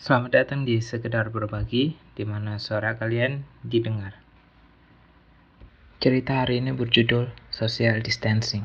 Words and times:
Selamat 0.00 0.32
datang 0.32 0.64
di 0.64 0.80
Sekedar 0.80 1.28
Berbagi, 1.28 1.92
di 2.16 2.24
mana 2.24 2.56
suara 2.56 2.96
kalian 2.96 3.44
didengar. 3.60 4.16
Cerita 6.00 6.40
hari 6.40 6.56
ini 6.56 6.72
berjudul 6.72 7.28
Social 7.52 8.00
Distancing. 8.00 8.64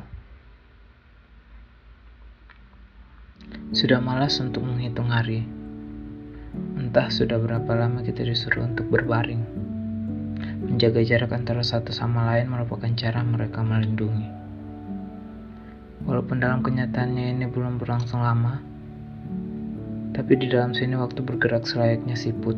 Sudah 3.75 3.99
malas 3.99 4.39
untuk 4.39 4.63
menghitung 4.63 5.11
hari. 5.11 5.43
Entah 6.79 7.11
sudah 7.11 7.35
berapa 7.35 7.67
lama 7.67 7.99
kita 7.99 8.23
disuruh 8.23 8.71
untuk 8.71 8.87
berbaring. 8.87 9.43
Menjaga 10.71 11.03
jarak 11.03 11.35
antara 11.35 11.67
satu 11.67 11.91
sama 11.91 12.31
lain 12.31 12.47
merupakan 12.47 12.95
cara 12.95 13.19
mereka 13.27 13.59
melindungi. 13.59 14.31
Walaupun 16.07 16.39
dalam 16.39 16.63
kenyataannya 16.63 17.35
ini 17.35 17.51
belum 17.51 17.75
berlangsung 17.75 18.23
lama, 18.23 18.74
tapi 20.15 20.39
di 20.39 20.47
dalam 20.47 20.71
sini 20.71 20.95
waktu 20.95 21.19
bergerak 21.19 21.67
selayaknya 21.67 22.15
siput. 22.15 22.55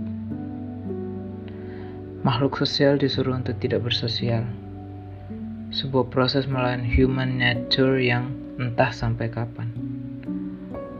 Makhluk 2.21 2.61
sosial 2.61 3.01
disuruh 3.01 3.33
untuk 3.33 3.57
tidak 3.57 3.81
bersosial. 3.81 4.45
Sebuah 5.73 6.13
proses 6.13 6.45
melawan 6.45 6.85
human 6.85 7.41
nature 7.41 7.97
yang 7.97 8.29
entah 8.61 8.93
sampai 8.93 9.33
kapan. 9.33 9.73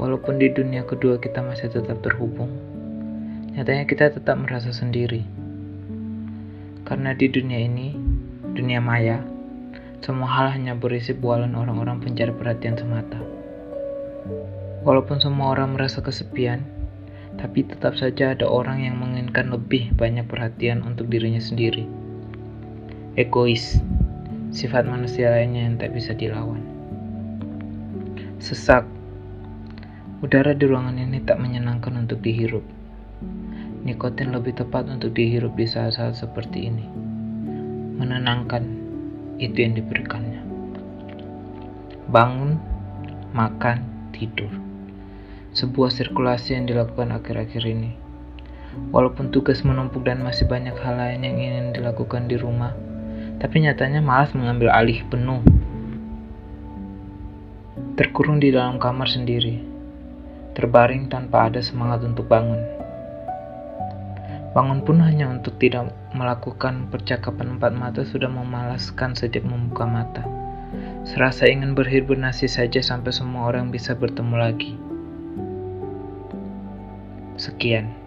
Walaupun 0.02 0.42
di 0.42 0.50
dunia 0.50 0.82
kedua 0.82 1.22
kita 1.22 1.46
masih 1.46 1.70
tetap 1.70 2.02
terhubung, 2.02 2.50
nyatanya 3.54 3.86
kita 3.86 4.10
tetap 4.10 4.38
merasa 4.42 4.74
sendiri. 4.74 5.22
Karena 6.90 7.14
di 7.14 7.30
dunia 7.30 7.62
ini, 7.62 7.94
dunia 8.58 8.82
maya, 8.82 9.22
semua 10.02 10.30
hal 10.30 10.58
hanya 10.58 10.74
berisi 10.74 11.14
bualan 11.14 11.54
orang-orang 11.54 12.02
pencari 12.02 12.34
perhatian 12.34 12.78
semata. 12.78 13.27
Walaupun 14.88 15.20
semua 15.20 15.52
orang 15.52 15.76
merasa 15.76 16.00
kesepian, 16.00 16.64
tapi 17.36 17.68
tetap 17.68 18.00
saja 18.00 18.32
ada 18.32 18.48
orang 18.48 18.88
yang 18.88 18.96
menginginkan 18.96 19.52
lebih 19.52 19.92
banyak 19.92 20.24
perhatian 20.24 20.80
untuk 20.80 21.12
dirinya 21.12 21.44
sendiri. 21.44 21.84
Egois, 23.20 23.84
sifat 24.56 24.88
manusia 24.88 25.28
lainnya 25.28 25.68
yang 25.68 25.76
tak 25.76 25.92
bisa 25.92 26.16
dilawan. 26.16 26.64
Sesak, 28.40 28.88
udara 30.24 30.56
di 30.56 30.64
ruangan 30.64 30.96
ini 30.96 31.20
tak 31.20 31.36
menyenangkan 31.44 32.08
untuk 32.08 32.24
dihirup. 32.24 32.64
Nikotin 33.84 34.32
lebih 34.32 34.56
tepat 34.56 34.88
untuk 34.88 35.12
dihirup 35.12 35.52
di 35.60 35.68
saat-saat 35.68 36.16
seperti 36.16 36.72
ini. 36.72 36.88
Menenangkan, 38.00 38.64
itu 39.36 39.68
yang 39.68 39.76
diberikannya. 39.76 40.48
Bangun, 42.08 42.56
makan, 43.36 43.84
tidur 44.16 44.77
sebuah 45.58 45.90
sirkulasi 45.90 46.54
yang 46.54 46.70
dilakukan 46.70 47.10
akhir-akhir 47.10 47.66
ini. 47.66 47.98
Walaupun 48.94 49.34
tugas 49.34 49.66
menumpuk 49.66 50.06
dan 50.06 50.22
masih 50.22 50.46
banyak 50.46 50.78
hal 50.78 51.02
lain 51.02 51.26
yang 51.26 51.38
ingin 51.42 51.66
dilakukan 51.74 52.30
di 52.30 52.38
rumah, 52.38 52.78
tapi 53.42 53.66
nyatanya 53.66 54.06
malas 54.06 54.38
mengambil 54.38 54.70
alih 54.70 55.02
penuh. 55.10 55.42
Terkurung 57.98 58.38
di 58.38 58.54
dalam 58.54 58.78
kamar 58.78 59.10
sendiri, 59.10 59.58
terbaring 60.54 61.10
tanpa 61.10 61.50
ada 61.50 61.58
semangat 61.58 62.06
untuk 62.06 62.30
bangun. 62.30 62.62
Bangun 64.54 64.86
pun 64.86 65.02
hanya 65.02 65.26
untuk 65.26 65.58
tidak 65.58 65.90
melakukan 66.14 66.86
percakapan 66.94 67.58
empat 67.58 67.74
mata 67.74 68.06
sudah 68.06 68.30
memalaskan 68.30 69.18
sejak 69.18 69.42
membuka 69.42 69.90
mata. 69.90 70.22
Serasa 71.02 71.50
ingin 71.50 71.74
berhibernasi 71.74 72.46
saja 72.46 72.78
sampai 72.78 73.10
semua 73.10 73.50
orang 73.50 73.74
bisa 73.74 73.98
bertemu 73.98 74.38
lagi. 74.38 74.87
Sekian. 77.38 78.07